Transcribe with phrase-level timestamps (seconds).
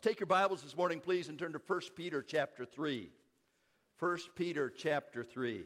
[0.00, 3.10] Take your Bibles this morning, please, and turn to 1 Peter chapter 3.
[3.98, 5.64] 1 Peter chapter 3.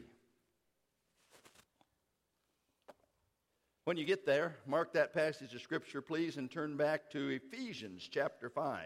[3.85, 8.09] When you get there, mark that passage of Scripture, please, and turn back to Ephesians
[8.11, 8.81] chapter 5.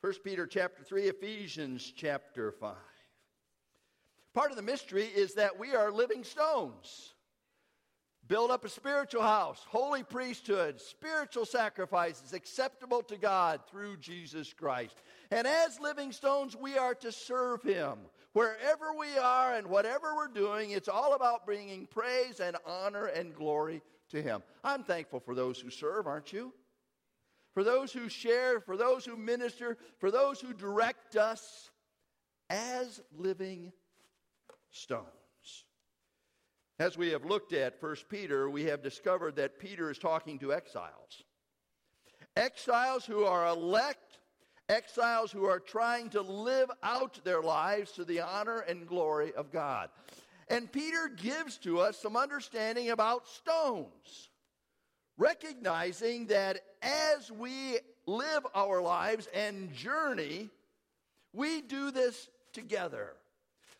[0.00, 2.74] 1 Peter chapter 3, Ephesians chapter 5.
[4.34, 7.14] Part of the mystery is that we are living stones.
[8.28, 14.96] Build up a spiritual house, holy priesthood, spiritual sacrifices acceptable to God through Jesus Christ.
[15.30, 17.98] And as living stones, we are to serve Him.
[18.32, 23.34] Wherever we are and whatever we're doing, it's all about bringing praise and honor and
[23.34, 24.42] glory to Him.
[24.64, 26.52] I'm thankful for those who serve, aren't you?
[27.54, 31.70] For those who share, for those who minister, for those who direct us
[32.50, 33.72] as living
[34.70, 35.06] stones.
[36.78, 40.52] As we have looked at 1 Peter, we have discovered that Peter is talking to
[40.52, 41.24] exiles.
[42.36, 44.18] Exiles who are elect,
[44.68, 49.50] exiles who are trying to live out their lives to the honor and glory of
[49.50, 49.88] God.
[50.48, 54.28] And Peter gives to us some understanding about stones,
[55.16, 60.50] recognizing that as we live our lives and journey,
[61.32, 63.14] we do this together.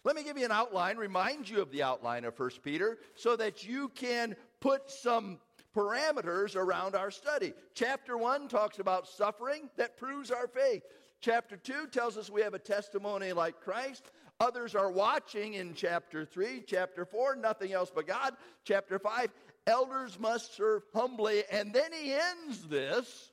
[0.06, 3.34] Let me give you an outline, remind you of the outline of 1 Peter, so
[3.34, 5.40] that you can put some
[5.74, 7.52] parameters around our study.
[7.74, 10.84] Chapter 1 talks about suffering that proves our faith.
[11.20, 14.12] Chapter 2 tells us we have a testimony like Christ.
[14.38, 16.62] Others are watching in chapter 3.
[16.68, 18.36] Chapter 4, nothing else but God.
[18.62, 19.32] Chapter 5,
[19.66, 21.42] elders must serve humbly.
[21.50, 23.32] And then he ends this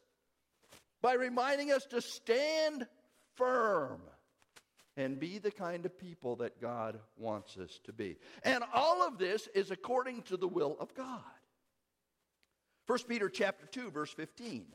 [1.04, 2.88] by reminding us to stand
[3.36, 4.02] firm
[4.96, 8.18] and be the kind of people that God wants us to be.
[8.44, 11.22] And all of this is according to the will of God.
[12.88, 14.66] 1 Peter chapter 2 verse 15.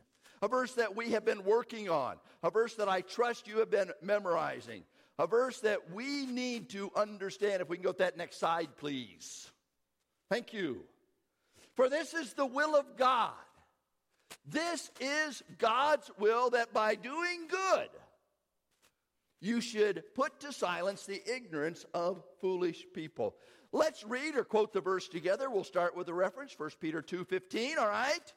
[0.40, 3.70] A verse that we have been working on, a verse that I trust you have
[3.70, 4.84] been memorizing,
[5.18, 7.60] a verse that we need to understand.
[7.60, 9.50] If we can go to that next slide, please.
[10.30, 10.84] Thank you.
[11.74, 13.32] For this is the will of God.
[14.46, 17.88] This is God's will that by doing good,
[19.40, 23.36] you should put to silence the ignorance of foolish people.
[23.72, 25.50] Let's read or quote the verse together.
[25.50, 28.32] We'll start with the reference, 1 Peter 2:15, all right?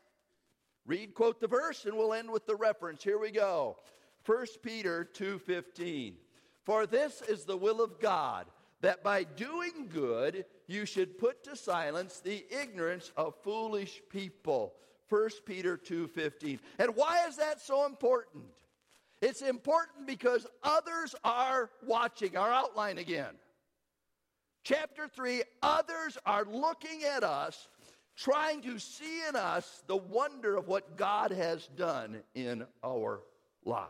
[0.85, 3.03] Read, quote the verse, and we'll end with the reference.
[3.03, 3.77] Here we go.
[4.25, 6.17] 1 Peter 2:15.
[6.63, 8.47] For this is the will of God,
[8.81, 14.75] that by doing good you should put to silence the ignorance of foolish people.
[15.07, 16.59] 1 Peter 2:15.
[16.77, 18.60] And why is that so important?
[19.21, 22.35] It's important because others are watching.
[22.37, 23.35] Our outline again.
[24.63, 27.67] Chapter 3 others are looking at us,
[28.15, 33.21] trying to see in us the wonder of what God has done in our
[33.63, 33.89] lives.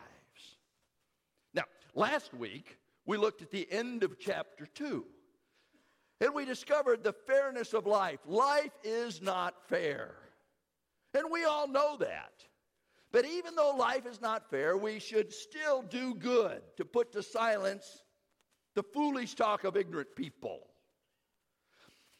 [1.53, 1.63] Now,
[1.95, 5.05] last week, we looked at the end of chapter 2.
[6.21, 8.19] And we discovered the fairness of life.
[8.27, 10.13] Life is not fair.
[11.15, 12.31] And we all know that.
[13.11, 17.23] But even though life is not fair, we should still do good to put to
[17.23, 18.03] silence
[18.73, 20.61] the foolish talk of ignorant people.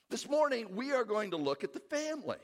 [0.10, 2.36] This morning, we are going to look at the family.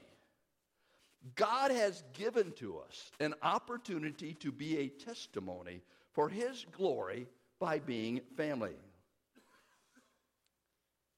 [1.35, 5.81] God has given to us an opportunity to be a testimony
[6.13, 7.27] for His glory
[7.59, 8.75] by being family.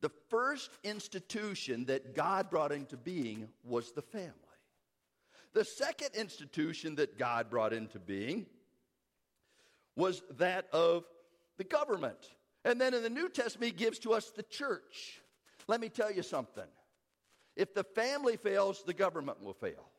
[0.02, 4.34] The first institution that God brought into being was the family.
[5.54, 8.46] The second institution that God brought into being
[9.96, 11.06] was that of
[11.58, 12.18] the government.
[12.64, 15.22] And then in the New Testament, he gives to us the church.
[15.68, 16.68] Let me tell you something.
[17.56, 19.90] If the family fails, the government will fail.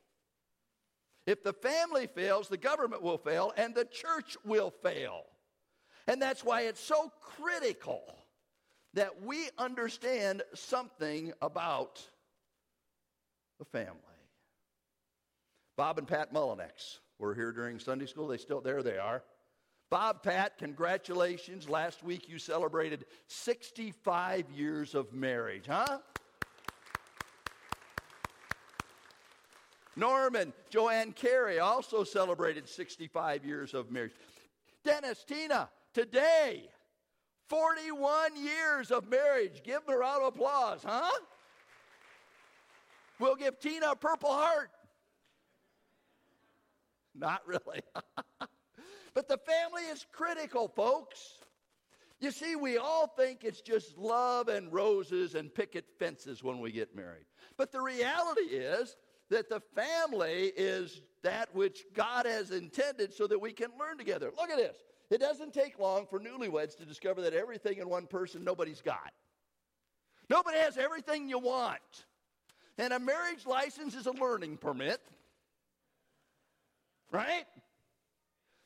[1.26, 5.24] If the family fails, the government will fail, and the church will fail.
[6.06, 8.02] And that's why it's so critical
[8.94, 12.00] that we understand something about
[13.58, 14.09] the family.
[15.80, 18.26] Bob and Pat Mullinex were here during Sunday school.
[18.28, 19.22] They still there they are.
[19.88, 21.70] Bob, Pat, congratulations.
[21.70, 26.00] Last week you celebrated 65 years of marriage, huh?
[29.96, 34.12] Norman, Joanne Carey also celebrated 65 years of marriage.
[34.84, 36.68] Dennis, Tina, today,
[37.48, 39.62] 41 years of marriage.
[39.64, 41.10] Give them a round of applause, huh?
[43.18, 44.70] We'll give Tina a Purple Heart.
[47.14, 47.82] Not really.
[49.14, 51.38] but the family is critical, folks.
[52.20, 56.70] You see, we all think it's just love and roses and picket fences when we
[56.70, 57.24] get married.
[57.56, 58.96] But the reality is,
[59.30, 64.30] that the family is that which God has intended so that we can learn together.
[64.36, 64.76] Look at this.
[65.08, 69.12] It doesn't take long for newlyweds to discover that everything in one person nobody's got.
[70.28, 71.80] Nobody has everything you want.
[72.78, 75.00] And a marriage license is a learning permit.
[77.10, 77.44] Right?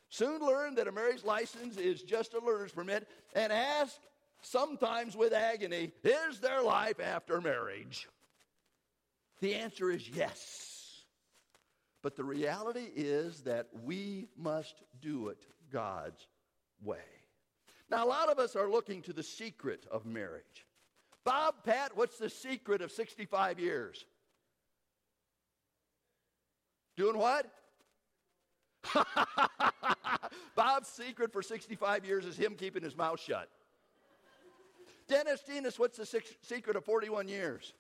[0.08, 3.98] Soon learn that a marriage license is just a learner's permit and ask,
[4.42, 8.08] sometimes with agony, is there life after marriage?
[9.40, 11.04] The answer is yes.
[12.02, 15.42] But the reality is that we must do it
[15.72, 16.28] God's
[16.82, 16.98] way.
[17.90, 20.66] Now, a lot of us are looking to the secret of marriage.
[21.24, 24.04] Bob, Pat, what's the secret of 65 years?
[26.96, 27.50] Doing what?
[30.56, 33.48] Bob's secret for 65 years is him keeping his mouth shut.
[35.06, 37.74] Dennis Dennis, what's the secret of 41 years?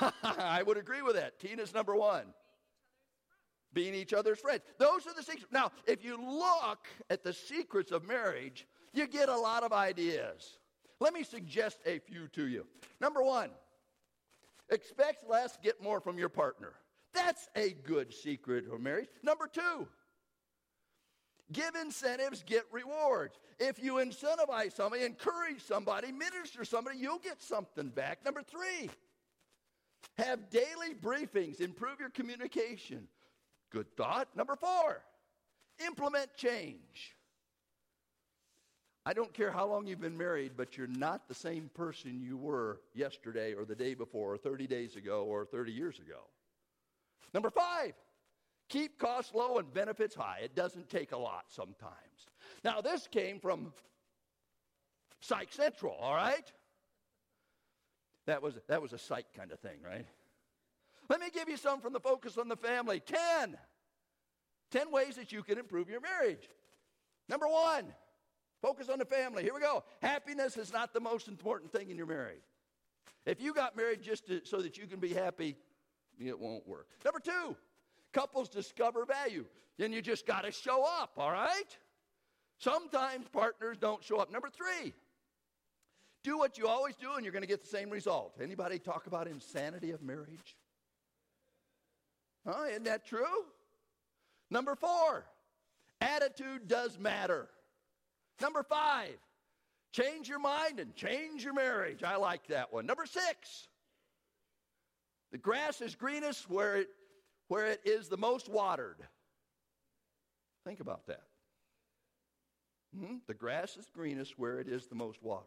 [0.22, 1.38] I would agree with that.
[1.38, 2.24] Tina's number one.
[3.72, 4.62] Being each other's friends.
[4.78, 5.52] Those are the secrets.
[5.52, 10.58] Now, if you look at the secrets of marriage, you get a lot of ideas.
[10.98, 12.66] Let me suggest a few to you.
[13.00, 13.50] Number one,
[14.70, 16.72] expect less, get more from your partner.
[17.12, 19.08] That's a good secret of marriage.
[19.22, 19.86] Number two,
[21.52, 23.36] give incentives, get rewards.
[23.58, 28.24] If you incentivize somebody, encourage somebody, minister somebody, you'll get something back.
[28.24, 28.90] Number three,
[30.18, 33.08] have daily briefings, improve your communication.
[33.70, 34.28] Good thought.
[34.36, 35.02] Number four,
[35.84, 37.16] implement change.
[39.06, 42.36] I don't care how long you've been married, but you're not the same person you
[42.36, 46.20] were yesterday or the day before or 30 days ago or 30 years ago.
[47.32, 47.92] Number five,
[48.68, 50.40] keep costs low and benefits high.
[50.42, 51.94] It doesn't take a lot sometimes.
[52.64, 53.72] Now, this came from
[55.20, 56.50] Psych Central, all right?
[58.26, 60.06] That was, that was a psych kind of thing, right?
[61.08, 63.00] Let me give you some from the Focus on the Family.
[63.00, 63.56] Ten.
[64.70, 66.48] Ten ways that you can improve your marriage.
[67.28, 67.86] Number one,
[68.62, 69.42] focus on the family.
[69.42, 69.84] Here we go.
[70.00, 72.42] Happiness is not the most important thing in your marriage.
[73.26, 75.56] If you got married just to, so that you can be happy,
[76.28, 76.88] it won't work.
[77.04, 77.56] Number two,
[78.12, 79.44] couples discover value.
[79.78, 81.76] Then you just got to show up, all right?
[82.58, 84.30] Sometimes partners don't show up.
[84.30, 84.92] Number three,
[86.22, 88.34] do what you always do and you're going to get the same result.
[88.42, 90.56] Anybody talk about insanity of marriage?
[92.46, 92.64] Huh?
[92.70, 93.46] Isn't that true?
[94.50, 95.24] Number four,
[96.00, 97.48] attitude does matter.
[98.40, 99.16] Number five,
[99.92, 102.02] change your mind and change your marriage.
[102.02, 102.84] I like that one.
[102.84, 103.68] Number six,
[105.32, 106.88] the grass is greenest where it,
[107.48, 108.98] where it is the most watered.
[110.64, 111.22] Think about that.
[112.98, 113.16] Hmm?
[113.26, 115.46] The grass is greenest where it is the most watered.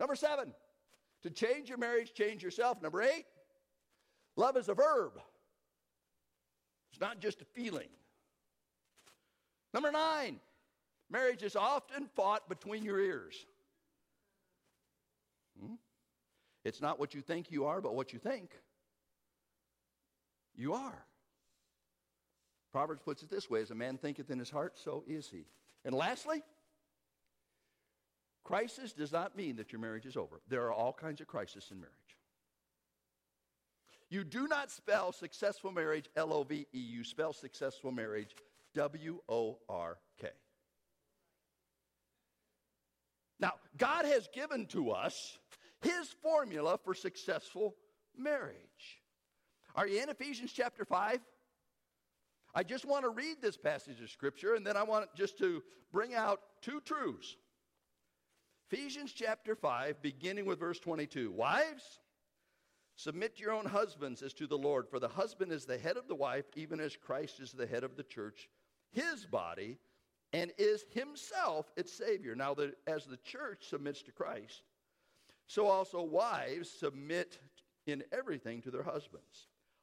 [0.00, 0.52] Number seven,
[1.22, 2.82] to change your marriage, change yourself.
[2.82, 3.26] Number eight,
[4.36, 5.12] love is a verb,
[6.90, 7.88] it's not just a feeling.
[9.72, 10.38] Number nine,
[11.10, 13.34] marriage is often fought between your ears.
[15.60, 15.74] Hmm?
[16.64, 18.50] It's not what you think you are, but what you think
[20.54, 21.04] you are.
[22.72, 25.46] Proverbs puts it this way as a man thinketh in his heart, so is he.
[25.84, 26.42] And lastly,
[28.42, 30.40] crisis does not mean that your marriage is over.
[30.48, 31.94] There are all kinds of crises in marriage.
[34.10, 38.34] You do not spell successful marriage L O V E, you spell successful marriage
[38.74, 40.28] W O R K.
[43.40, 45.38] Now, God has given to us
[45.80, 47.74] his formula for successful
[48.16, 49.02] marriage.
[49.74, 51.18] Are you in Ephesians chapter 5?
[52.54, 55.62] I just want to read this passage of Scripture and then I want just to
[55.92, 57.36] bring out two truths.
[58.70, 61.32] Ephesians chapter 5, beginning with verse 22.
[61.32, 61.98] Wives,
[62.96, 66.06] submit your own husbands as to the Lord, for the husband is the head of
[66.06, 68.48] the wife, even as Christ is the head of the church,
[68.92, 69.78] his body,
[70.32, 72.34] and is himself its Savior.
[72.34, 74.62] Now, that as the church submits to Christ,
[75.46, 77.38] so also wives submit
[77.86, 79.48] in everything to their husbands.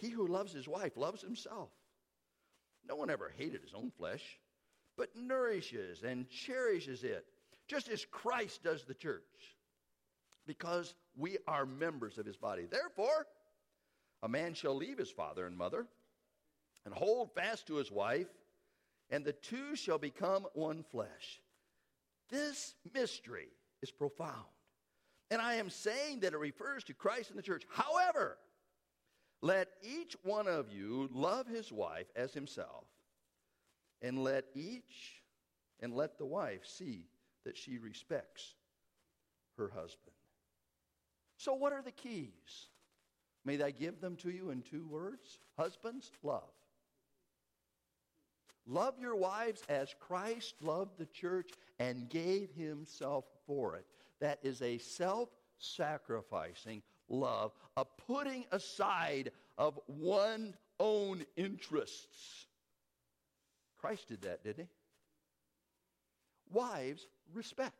[0.00, 1.70] He who loves his wife loves himself.
[2.88, 4.22] No one ever hated his own flesh,
[4.96, 7.26] but nourishes and cherishes it,
[7.68, 9.22] just as Christ does the church,
[10.46, 12.66] because we are members of his body.
[12.70, 13.26] Therefore,
[14.22, 15.86] A man shall leave his father and mother
[16.84, 18.28] and hold fast to his wife,
[19.10, 21.40] and the two shall become one flesh.
[22.28, 23.48] This mystery
[23.82, 24.46] is profound.
[25.30, 27.64] And I am saying that it refers to Christ and the church.
[27.70, 28.36] However,
[29.42, 32.84] let each one of you love his wife as himself,
[34.02, 35.22] and let each
[35.80, 37.06] and let the wife see
[37.44, 38.54] that she respects
[39.56, 40.14] her husband.
[41.36, 42.68] So, what are the keys?
[43.44, 45.38] May I give them to you in two words?
[45.56, 46.42] Husbands, love.
[48.66, 53.86] Love your wives as Christ loved the church and gave himself for it.
[54.20, 62.46] That is a self sacrificing love, a putting aside of one's own interests.
[63.78, 64.68] Christ did that, didn't he?
[66.52, 67.74] Wives, respect.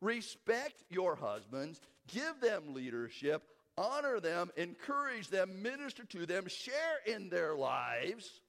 [0.00, 3.42] Respect your husbands, give them leadership,
[3.78, 8.40] honor them, encourage them, minister to them, share in their lives,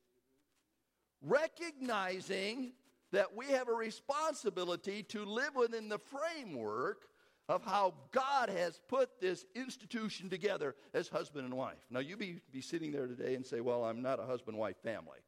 [1.22, 2.74] recognizing
[3.12, 7.06] that we have a responsibility to live within the framework
[7.54, 11.78] of how God has put this institution together as husband and wife.
[11.92, 14.78] Now, you be, be sitting there today and say, Well, I'm not a husband wife
[14.84, 15.20] family.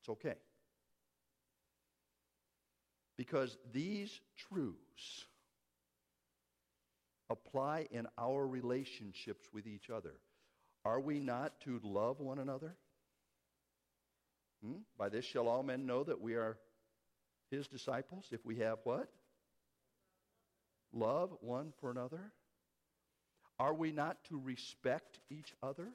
[0.00, 0.34] It's okay.
[3.16, 5.26] Because these truths
[7.28, 10.14] apply in our relationships with each other.
[10.84, 12.74] Are we not to love one another?
[14.64, 14.78] Hmm?
[14.98, 16.58] By this shall all men know that we are
[17.52, 19.08] his disciples if we have what?
[20.92, 22.32] Love one for another.
[23.58, 25.88] Are we not to respect each other?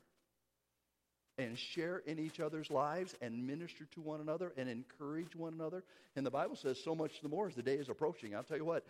[1.38, 5.84] and share in each other's lives and minister to one another and encourage one another.
[6.16, 8.36] And the Bible says so much the more as the day is approaching.
[8.36, 8.86] I'll tell you what,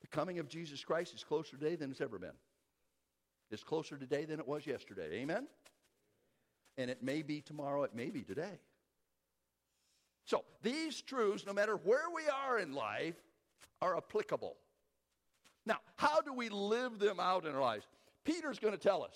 [0.00, 2.36] the coming of Jesus Christ is closer today than it's ever been.
[3.50, 5.14] It's closer today than it was yesterday.
[5.14, 5.46] Amen?
[6.78, 8.58] And it may be tomorrow, it may be today.
[10.26, 13.16] So, these truths, no matter where we are in life,
[13.82, 14.56] are applicable.
[15.66, 17.86] Now, how do we live them out in our lives?
[18.24, 19.14] Peter's going to tell us.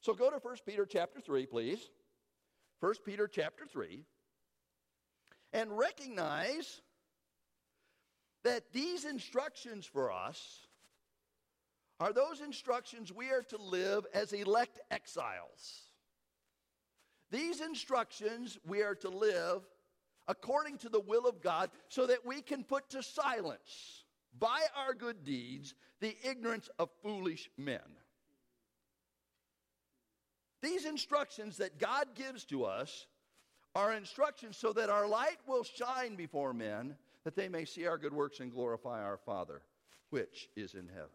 [0.00, 1.90] So go to 1 Peter chapter 3, please.
[2.80, 4.04] 1 Peter chapter 3.
[5.52, 6.82] And recognize
[8.42, 10.66] that these instructions for us
[12.00, 15.90] are those instructions we are to live as elect exiles.
[17.30, 19.62] These instructions we are to live
[20.28, 24.03] according to the will of God so that we can put to silence
[24.38, 27.80] by our good deeds the ignorance of foolish men.
[30.62, 33.06] These instructions that God gives to us
[33.74, 37.98] are instructions so that our light will shine before men, that they may see our
[37.98, 39.62] good works and glorify our Father,
[40.10, 41.10] which is in heaven.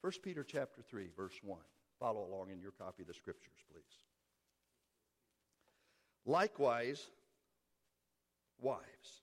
[0.00, 1.58] 1 Peter chapter 3, verse 1.
[1.98, 3.82] Follow along in your copy of the scriptures, please.
[6.24, 7.06] Likewise,
[8.60, 9.22] wives,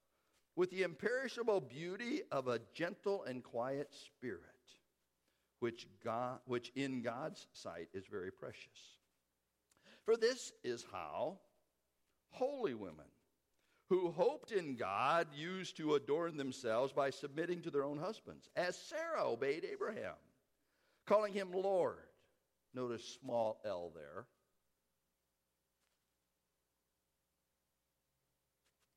[0.55, 4.41] with the imperishable beauty of a gentle and quiet spirit
[5.61, 8.97] which, God, which in God's sight is very precious.
[10.05, 11.37] For this is how
[12.31, 13.05] holy women
[13.89, 18.75] who hoped in God used to adorn themselves by submitting to their own husbands, as
[18.75, 20.15] Sarah obeyed Abraham,
[21.05, 21.97] calling him Lord.
[22.73, 24.25] Notice small l there.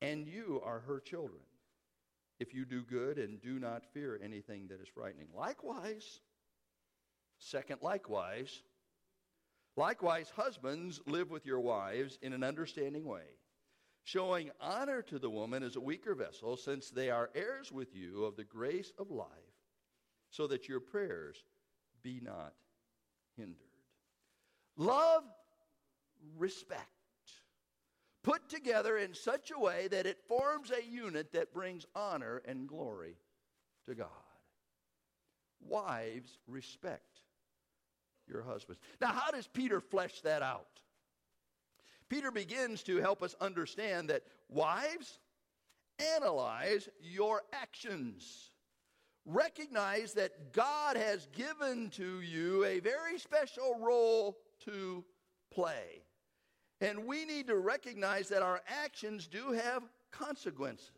[0.01, 1.41] And you are her children,
[2.39, 5.27] if you do good and do not fear anything that is frightening.
[5.35, 6.19] Likewise,
[7.37, 8.63] Second, likewise,
[9.75, 13.25] likewise, husbands, live with your wives in an understanding way,
[14.03, 18.25] showing honor to the woman as a weaker vessel, since they are heirs with you
[18.25, 19.27] of the grace of life,
[20.29, 21.43] so that your prayers
[22.01, 22.53] be not
[23.37, 23.59] hindered.
[24.77, 25.23] Love,
[26.37, 26.89] respect,
[28.25, 32.67] put together in such a way that it forms a unit that brings honor and
[32.67, 33.17] glory
[33.85, 34.07] to God.
[35.61, 37.21] Wives, respect
[38.27, 38.81] your husbands.
[38.99, 40.81] Now, how does Peter flesh that out?
[42.09, 45.19] Peter begins to help us understand that wives,
[45.99, 48.49] analyze your actions.
[49.25, 55.03] recognize that God has given to you a very special role to
[55.51, 56.04] play.
[56.81, 60.89] And we need to recognize that our actions do have consequences.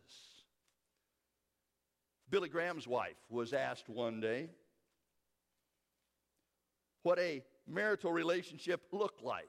[2.30, 4.50] Billy Graham's wife was asked one day
[7.02, 9.48] what a marital relationship looked like,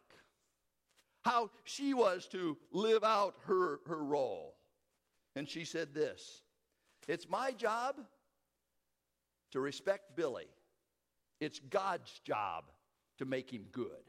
[1.24, 4.56] how she was to live out her, her role.
[5.36, 6.44] And she said this
[7.08, 7.96] It's my job
[9.52, 10.48] to respect Billy,
[11.42, 12.66] it's God's job
[13.18, 14.09] to make him good.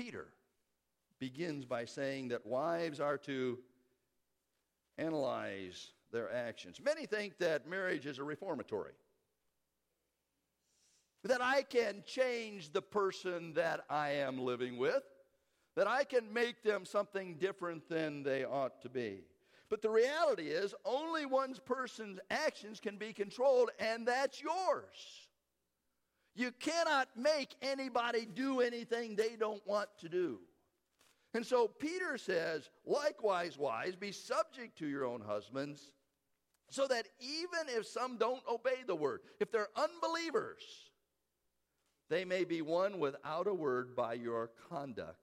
[0.00, 0.28] Peter
[1.18, 3.58] begins by saying that wives are to
[4.96, 6.80] analyze their actions.
[6.82, 8.94] Many think that marriage is a reformatory,
[11.24, 15.02] that I can change the person that I am living with,
[15.76, 19.24] that I can make them something different than they ought to be.
[19.68, 25.28] But the reality is, only one person's actions can be controlled, and that's yours.
[26.40, 30.38] You cannot make anybody do anything they don't want to do.
[31.34, 35.92] And so Peter says, likewise, wives, be subject to your own husbands,
[36.70, 40.62] so that even if some don't obey the word, if they're unbelievers,
[42.08, 45.20] they may be won without a word by your conduct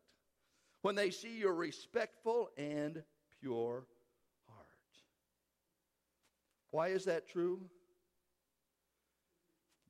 [0.84, 3.02] when they see your respectful and
[3.42, 3.88] pure
[4.46, 4.68] heart.
[6.70, 7.62] Why is that true?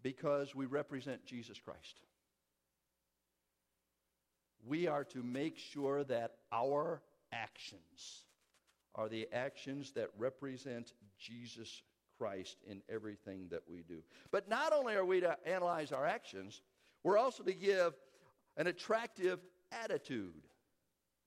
[0.07, 1.99] Because we represent Jesus Christ.
[4.65, 7.01] We are to make sure that our
[7.33, 8.23] actions
[8.95, 11.81] are the actions that represent Jesus
[12.17, 14.01] Christ in everything that we do.
[14.31, 16.61] But not only are we to analyze our actions,
[17.03, 17.93] we're also to give
[18.55, 19.39] an attractive
[19.73, 20.47] attitude.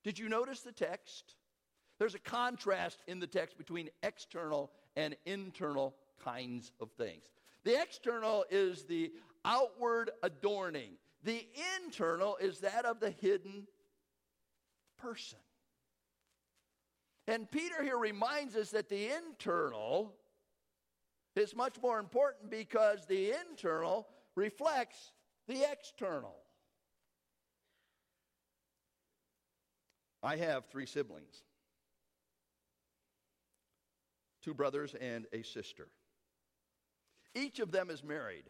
[0.04, 1.34] Did you notice the text?
[1.99, 7.20] There's a contrast in the text between external and internal kinds of things.
[7.64, 9.12] The external is the
[9.44, 11.46] outward adorning, the
[11.82, 13.66] internal is that of the hidden
[14.98, 15.38] person.
[17.26, 20.14] And Peter here reminds us that the internal
[21.36, 25.12] is much more important because the internal reflects
[25.46, 26.34] the external.
[30.23, 31.42] I have three siblings
[34.42, 35.88] two brothers and a sister.
[37.34, 38.45] Each of them is married.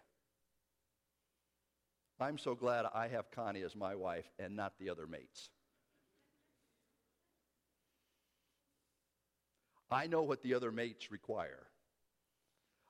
[2.19, 5.51] I'm so glad I have Connie as my wife and not the other mates.
[9.90, 11.66] I know what the other mates require.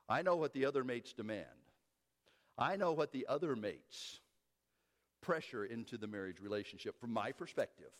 [0.07, 1.45] I know what the other mates demand.
[2.57, 4.19] I know what the other mates
[5.21, 7.91] pressure into the marriage relationship from my perspective.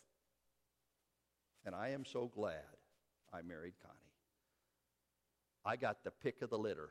[1.66, 2.76] And I am so glad
[3.34, 3.96] I married Connie.
[5.64, 6.90] I got the pick of the litter.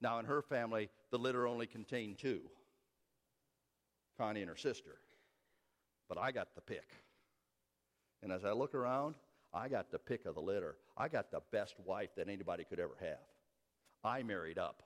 [0.00, 2.40] Now, in her family, the litter only contained two
[4.18, 4.98] Connie and her sister.
[6.08, 6.88] But I got the pick.
[8.22, 9.14] And as I look around,
[9.54, 10.76] I got the pick of the litter.
[10.96, 13.18] I got the best wife that anybody could ever have.
[14.04, 14.82] I married up.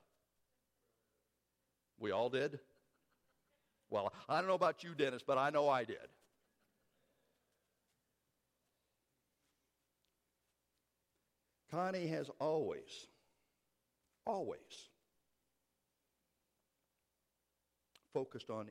[1.99, 2.59] We all did?
[3.89, 5.97] Well, I don't know about you, Dennis, but I know I did.
[11.71, 13.07] Connie has always,
[14.25, 14.89] always
[18.13, 18.69] focused on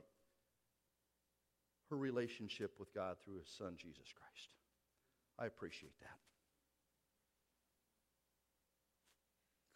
[1.89, 4.49] her relationship with God through his son, Jesus Christ.
[5.37, 6.17] I appreciate that.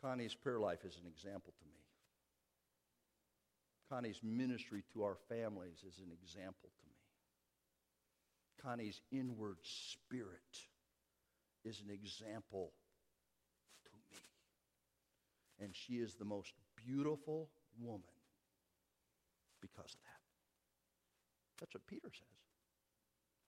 [0.02, 1.74] Connie's prayer life is an example to me.
[3.90, 6.96] Connie's ministry to our families is an example to me.
[8.62, 10.28] Connie's inward spirit
[11.64, 12.72] is an example
[13.86, 14.20] to me.
[15.60, 16.54] And she is the most
[16.86, 17.50] beautiful
[17.80, 18.17] woman
[19.62, 20.22] because of that.
[21.60, 22.28] That's what Peter says.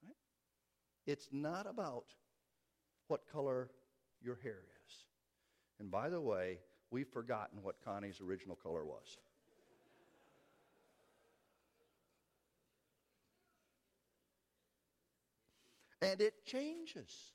[0.03, 0.15] Right?
[1.05, 2.05] It's not about
[3.07, 3.69] what color
[4.21, 4.95] your hair is.
[5.79, 6.59] And by the way,
[6.91, 9.17] we've forgotten what Connie's original color was.
[16.01, 17.33] and it changes.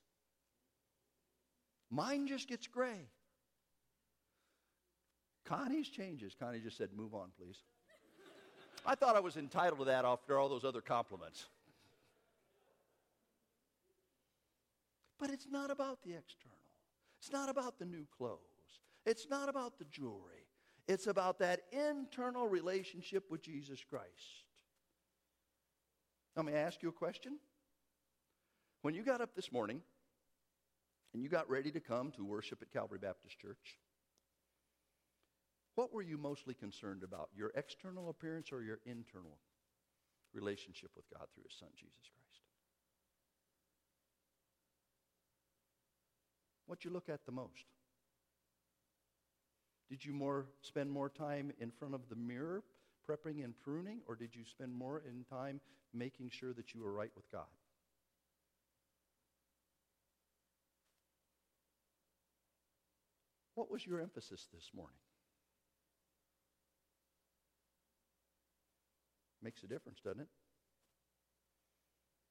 [1.91, 3.09] Mine just gets gray.
[5.45, 6.35] Connie's changes.
[6.37, 7.61] Connie just said, Move on, please.
[8.85, 11.45] I thought I was entitled to that after all those other compliments.
[15.19, 16.57] But it's not about the external.
[17.19, 18.39] It's not about the new clothes.
[19.05, 20.45] It's not about the jewelry.
[20.87, 24.43] It's about that internal relationship with Jesus Christ.
[26.35, 27.39] Let me ask you a question.
[28.81, 29.81] When you got up this morning
[31.13, 33.79] and you got ready to come to worship at Calvary Baptist Church,
[35.75, 37.29] what were you mostly concerned about?
[37.35, 39.37] Your external appearance or your internal
[40.33, 42.41] relationship with God through His Son, Jesus Christ?
[46.65, 47.65] What you look at the most?
[49.89, 52.63] Did you more spend more time in front of the mirror
[53.07, 55.61] prepping and pruning, or did you spend more in time
[55.93, 57.45] making sure that you were right with God?
[63.53, 64.97] What was your emphasis this morning?
[69.45, 70.27] Makes a difference, doesn't it?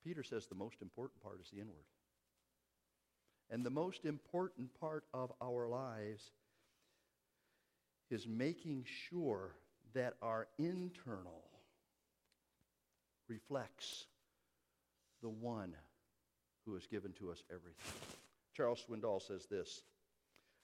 [0.03, 1.87] Peter says the most important part is the inward.
[3.50, 6.33] And the most important part of our lives
[8.11, 9.55] is making sure
[9.94, 11.44] that our internal
[13.29, 14.07] reflects
[15.22, 15.72] the one
[16.66, 17.92] who has given to us everything.
[18.57, 19.83] Charles Swindoll says this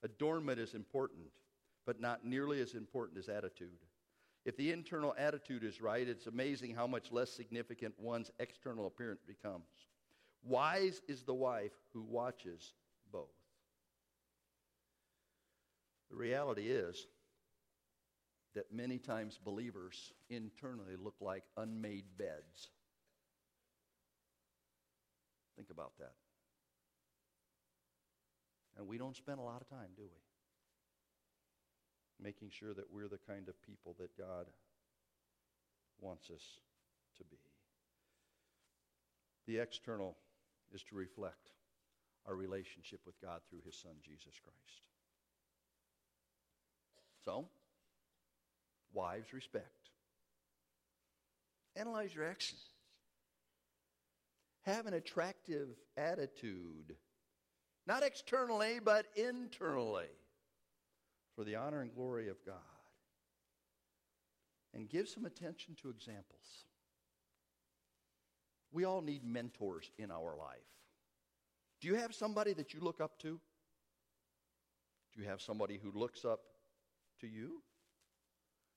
[0.02, 1.28] Adornment is important,
[1.86, 3.68] but not nearly as important as attitude.
[4.44, 9.22] If the internal attitude is right, it's amazing how much less significant one's external appearance
[9.26, 9.64] becomes.
[10.42, 12.72] Wise is the wife who watches
[13.12, 13.29] both.
[16.11, 17.07] The reality is
[18.55, 22.68] that many times believers internally look like unmade beds.
[25.57, 26.14] Think about that.
[28.79, 30.29] And we don't spend a lot of time, do we?
[32.22, 34.46] Making sure that we're the kind of people that God
[36.00, 36.42] wants us
[37.16, 37.38] to be.
[39.46, 40.16] The external
[40.72, 41.52] is to reflect
[42.26, 44.83] our relationship with God through his son, Jesus Christ.
[47.24, 47.46] So,
[48.92, 49.90] wives, respect.
[51.76, 52.61] Analyze your actions.
[54.62, 56.96] Have an attractive attitude
[57.87, 60.06] not externally, but internally,
[61.40, 62.55] for the honor and glory of God.
[64.74, 66.66] And give some attention to examples.
[68.70, 70.59] We all need mentors in our life.
[71.81, 73.40] Do you have somebody that you look up to?
[75.14, 76.40] Do you have somebody who looks up
[77.22, 77.62] to you?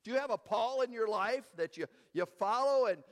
[0.05, 3.03] Do you have a Paul in your life that you, you follow and,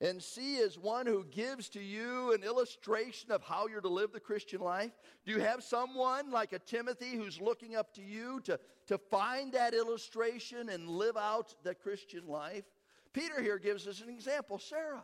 [0.00, 4.12] and see as one who gives to you an illustration of how you're to live
[4.12, 4.92] the Christian life?
[5.26, 9.52] Do you have someone like a Timothy who's looking up to you to, to find
[9.52, 12.64] that illustration and live out the Christian life?
[13.12, 15.02] Peter here gives us an example Sarah.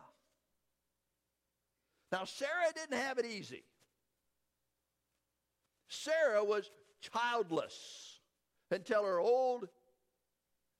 [2.11, 3.63] Now, Sarah didn't have it easy.
[5.89, 8.19] Sarah was childless
[8.71, 9.67] until her old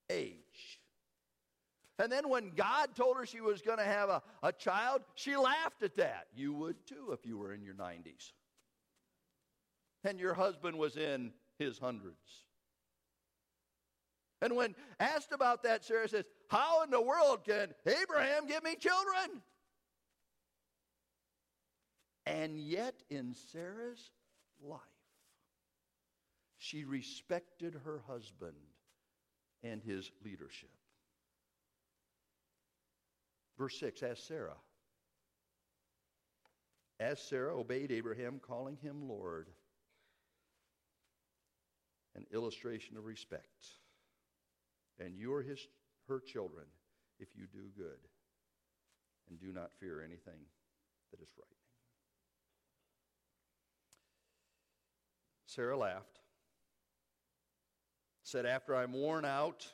[0.10, 0.45] age.
[1.98, 5.38] And then when God told her she was going to have a, a child, she
[5.38, 6.28] laughed at that.
[6.36, 8.32] You would too if you were in your 90s.
[10.04, 12.46] And your husband was in his hundreds.
[14.42, 18.76] And when asked about that, Sarah says, How in the world can Abraham give me
[18.76, 19.42] children?
[22.26, 24.12] And yet, in Sarah's
[24.62, 24.80] life,
[26.58, 28.56] she respected her husband
[29.64, 30.70] and his leadership.
[33.58, 34.58] Verse 6 As Sarah.
[37.00, 39.50] As Sarah obeyed Abraham, calling him Lord,
[42.16, 43.68] an illustration of respect.
[45.00, 45.60] And you are his,
[46.08, 46.66] her children
[47.20, 48.00] if you do good
[49.30, 50.40] and do not fear anything
[51.12, 51.56] that is frightening.
[55.48, 56.20] Sarah laughed,
[58.24, 59.68] said, After I'm worn out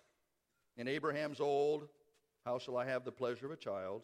[0.77, 1.87] and Abraham's old,
[2.45, 4.01] how shall I have the pleasure of a child?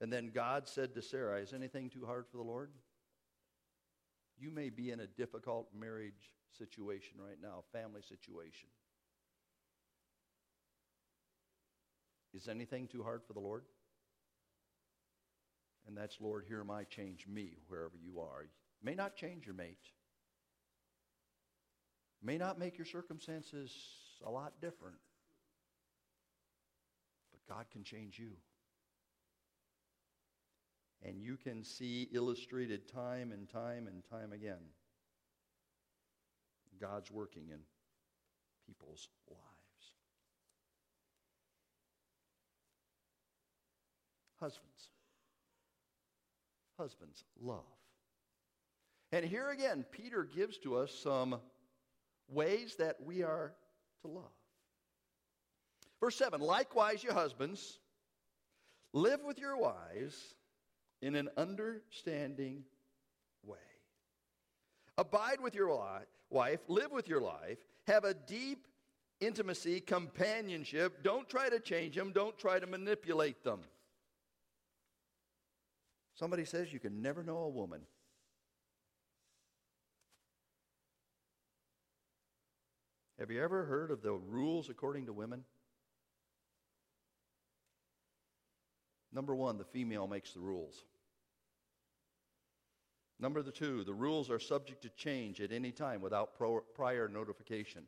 [0.00, 2.70] And then God said to Sarah, Is anything too hard for the Lord?
[4.38, 8.68] You may be in a difficult marriage situation right now, family situation.
[12.34, 13.62] Is anything too hard for the Lord?
[15.86, 18.46] And that's, Lord, here might change me wherever you are.
[18.82, 19.78] May not change your mate.
[22.22, 23.72] May not make your circumstances
[24.26, 24.96] a lot different.
[27.48, 28.32] God can change you.
[31.02, 34.62] And you can see illustrated time and time and time again
[36.80, 37.58] God's working in
[38.66, 39.40] people's lives.
[44.40, 44.90] Husbands.
[46.78, 47.64] Husbands, love.
[49.12, 51.40] And here again, Peter gives to us some
[52.28, 53.52] ways that we are
[54.02, 54.24] to love.
[56.04, 57.78] Verse 7 Likewise, you husbands,
[58.92, 60.34] live with your wives
[61.00, 62.64] in an understanding
[63.42, 63.56] way.
[64.98, 65.74] Abide with your
[66.28, 68.68] wife, live with your life, have a deep
[69.18, 71.02] intimacy, companionship.
[71.02, 73.60] Don't try to change them, don't try to manipulate them.
[76.16, 77.80] Somebody says you can never know a woman.
[83.18, 85.44] Have you ever heard of the rules according to women?
[89.14, 90.82] Number one, the female makes the rules.
[93.20, 97.84] Number two, the rules are subject to change at any time without pro- prior notification.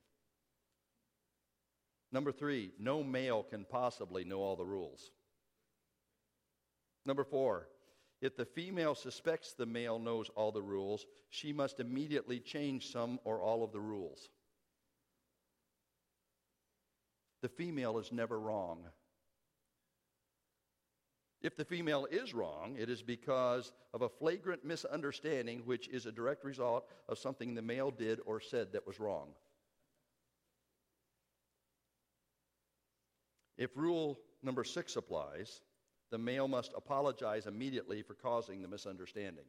[2.12, 5.10] Number three, no male can possibly know all the rules.
[7.04, 7.68] Number four,
[8.22, 13.18] if the female suspects the male knows all the rules, she must immediately change some
[13.24, 14.28] or all of the rules.
[17.42, 18.84] The female is never wrong.
[21.42, 26.12] If the female is wrong, it is because of a flagrant misunderstanding, which is a
[26.12, 29.28] direct result of something the male did or said that was wrong.
[33.58, 35.62] If rule number six applies,
[36.10, 39.46] the male must apologize immediately for causing the misunderstanding.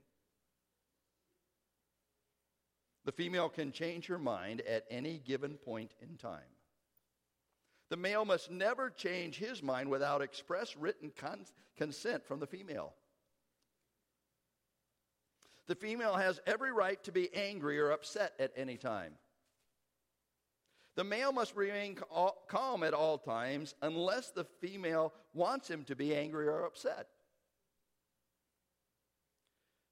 [3.06, 6.42] The female can change her mind at any given point in time.
[7.90, 11.46] The male must never change his mind without express written con-
[11.78, 12.94] consent from the female.
[15.68, 19.14] The female has every right to be angry or upset at any time.
[20.96, 21.96] The male must remain
[22.48, 27.08] calm at all times unless the female wants him to be angry or upset.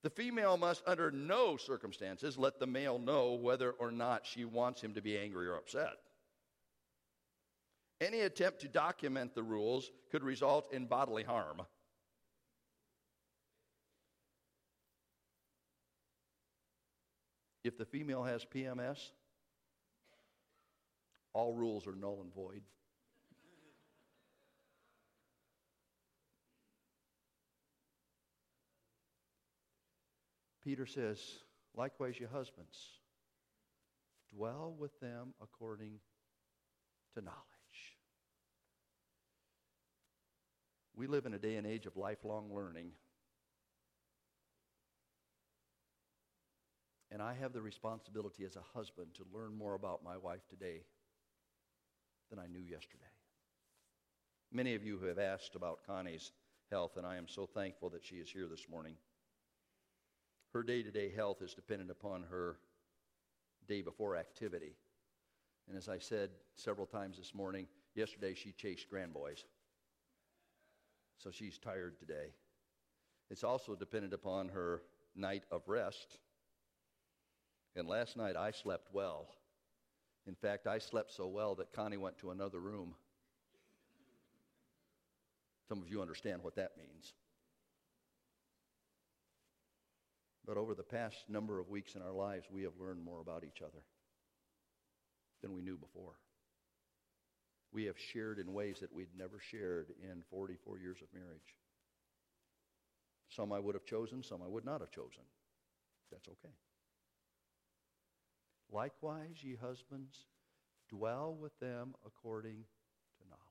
[0.01, 4.81] The female must, under no circumstances, let the male know whether or not she wants
[4.81, 5.97] him to be angry or upset.
[8.01, 11.61] Any attempt to document the rules could result in bodily harm.
[17.63, 18.99] If the female has PMS,
[21.33, 22.61] all rules are null and void.
[30.63, 31.19] Peter says,
[31.75, 32.77] likewise, you husbands,
[34.35, 35.99] dwell with them according
[37.13, 37.54] to knowledge.
[40.97, 42.91] We live in a day and age of lifelong learning.
[47.11, 50.83] And I have the responsibility as a husband to learn more about my wife today
[52.29, 53.03] than I knew yesterday.
[54.51, 56.31] Many of you have asked about Connie's
[56.71, 58.95] health, and I am so thankful that she is here this morning.
[60.53, 62.57] Her day to day health is dependent upon her
[63.67, 64.75] day before activity.
[65.67, 69.43] And as I said several times this morning, yesterday she chased grandboys.
[71.17, 72.33] So she's tired today.
[73.29, 74.81] It's also dependent upon her
[75.15, 76.19] night of rest.
[77.75, 79.27] And last night I slept well.
[80.27, 82.95] In fact, I slept so well that Connie went to another room.
[85.67, 87.13] Some of you understand what that means.
[90.45, 93.43] But over the past number of weeks in our lives, we have learned more about
[93.43, 93.83] each other
[95.41, 96.13] than we knew before.
[97.71, 101.55] We have shared in ways that we'd never shared in 44 years of marriage.
[103.29, 105.23] Some I would have chosen, some I would not have chosen.
[106.11, 106.53] That's okay.
[108.71, 110.25] Likewise, ye husbands,
[110.89, 112.63] dwell with them according
[113.17, 113.41] to knowledge.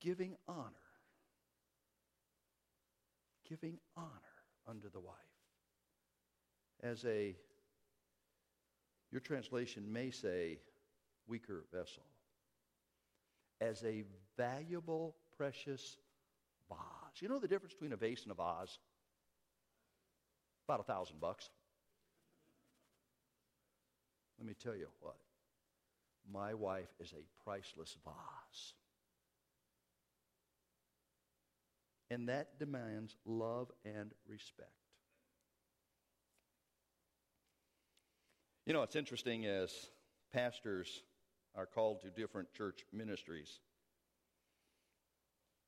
[0.00, 0.70] Giving honor.
[3.48, 4.08] Giving honor
[4.68, 5.16] unto the wife.
[6.82, 7.36] As a,
[9.10, 10.58] your translation may say,
[11.26, 12.04] weaker vessel.
[13.60, 14.04] As a
[14.36, 15.96] valuable, precious
[16.68, 17.20] vase.
[17.20, 18.78] You know the difference between a vase and a vase?
[20.68, 21.50] About a thousand bucks.
[24.38, 25.16] Let me tell you what.
[26.32, 28.72] My wife is a priceless vase.
[32.10, 34.79] And that demands love and respect.
[38.66, 39.72] You know, it's interesting as
[40.32, 41.02] pastors
[41.56, 43.58] are called to different church ministries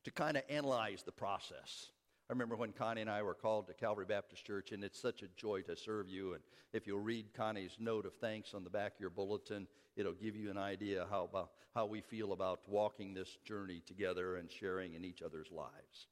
[0.04, 1.88] to kind of analyze the process.
[2.28, 5.22] I remember when Connie and I were called to Calvary Baptist Church, and it's such
[5.22, 6.34] a joy to serve you.
[6.34, 10.12] And if you'll read Connie's note of thanks on the back of your bulletin, it'll
[10.12, 14.50] give you an idea how, about, how we feel about walking this journey together and
[14.50, 16.08] sharing in each other's lives.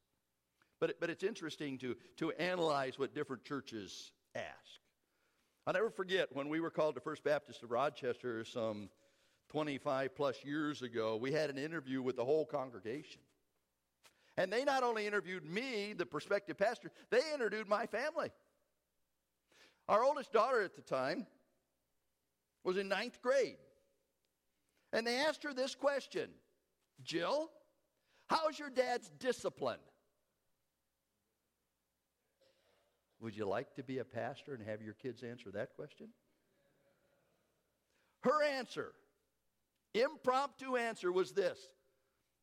[0.78, 4.79] But, but it's interesting to, to analyze what different churches ask.
[5.66, 8.88] I'll never forget when we were called to First Baptist of Rochester some
[9.50, 13.20] 25 plus years ago, we had an interview with the whole congregation.
[14.36, 18.30] And they not only interviewed me, the prospective pastor, they interviewed my family.
[19.88, 21.26] Our oldest daughter at the time
[22.64, 23.56] was in ninth grade.
[24.92, 26.30] And they asked her this question
[27.02, 27.50] Jill,
[28.28, 29.80] how's your dad's discipline?
[33.20, 36.08] Would you like to be a pastor and have your kids answer that question?
[38.22, 38.92] Her answer,
[39.94, 41.58] impromptu answer, was this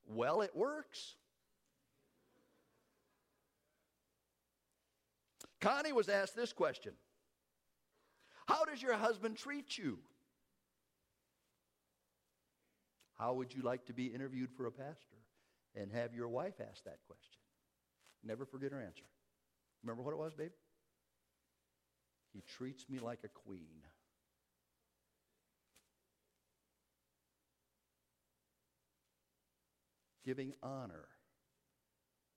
[0.05, 1.15] Well, it works.
[5.59, 6.93] Connie was asked this question
[8.47, 9.99] How does your husband treat you?
[13.17, 15.17] How would you like to be interviewed for a pastor
[15.75, 17.39] and have your wife ask that question?
[18.23, 19.05] Never forget her answer.
[19.83, 20.51] Remember what it was, babe?
[22.33, 23.83] He treats me like a queen.
[30.25, 31.07] Giving honor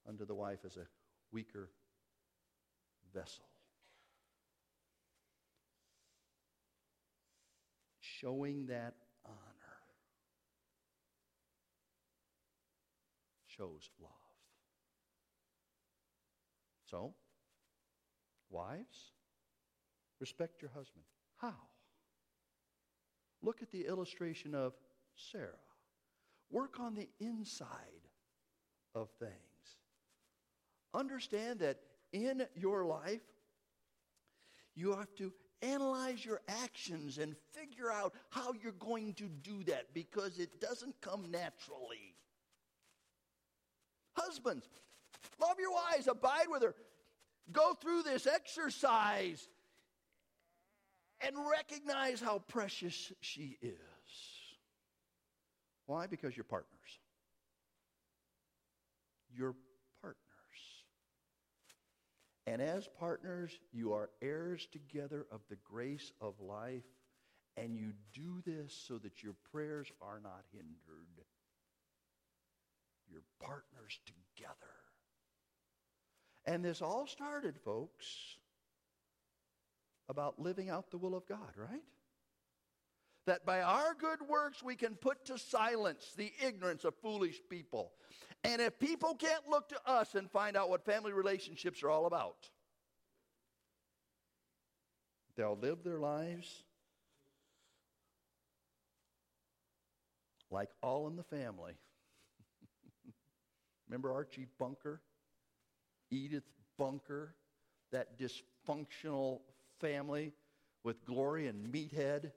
[0.08, 0.86] unto the wife as a
[1.32, 1.70] weaker
[3.12, 3.44] vessel.
[8.00, 9.36] Showing that honor
[13.46, 14.10] shows love.
[16.90, 17.14] So,
[18.50, 19.12] wives,
[20.20, 21.04] respect your husband.
[21.36, 21.54] How?
[23.42, 24.74] Look at the illustration of
[25.16, 25.48] Sarah.
[26.50, 27.68] Work on the inside
[28.94, 29.32] of things.
[30.92, 31.78] Understand that
[32.12, 33.22] in your life,
[34.74, 39.94] you have to analyze your actions and figure out how you're going to do that
[39.94, 42.14] because it doesn't come naturally.
[44.14, 44.68] Husbands,
[45.40, 46.74] love your wives, abide with her.
[47.52, 49.48] Go through this exercise
[51.24, 53.76] and recognize how precious she is.
[55.86, 56.06] Why?
[56.06, 56.98] Because you're partners.
[59.32, 59.54] You're
[60.02, 60.16] partners.
[62.46, 66.84] and as partners, you are heirs together of the grace of life,
[67.56, 71.24] and you do this so that your prayers are not hindered.
[73.08, 74.54] You're partners together.
[76.46, 78.38] And this all started, folks,
[80.10, 81.84] about living out the will of God, right?
[83.26, 87.92] That by our good works we can put to silence the ignorance of foolish people.
[88.42, 92.06] And if people can't look to us and find out what family relationships are all
[92.06, 92.50] about,
[95.36, 96.64] they'll live their lives
[100.50, 101.74] like all in the family.
[103.88, 105.00] Remember Archie Bunker?
[106.10, 107.36] Edith Bunker?
[107.92, 109.40] That dysfunctional
[109.80, 110.32] family
[110.84, 112.30] with Glory and Meathead?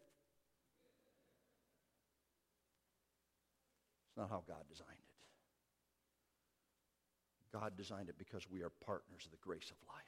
[4.08, 4.98] It's not how God designed it.
[7.58, 10.04] God designed it because we are partners of the grace of life.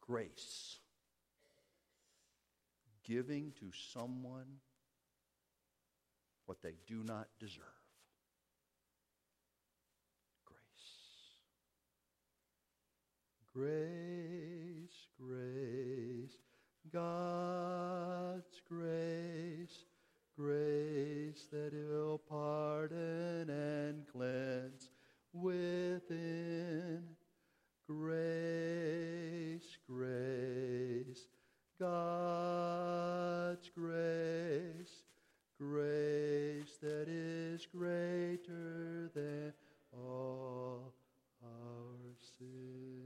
[0.00, 0.78] Grace.
[3.04, 4.60] Giving to someone
[6.46, 7.77] what they do not deserve.
[13.58, 16.36] Grace, grace,
[16.92, 19.84] God's grace,
[20.36, 24.92] grace that will pardon and cleanse
[25.32, 27.02] within.
[27.88, 31.26] Grace, grace,
[31.80, 35.02] God's grace,
[35.58, 39.52] grace that is greater than
[39.92, 40.94] all
[41.42, 42.97] our sins.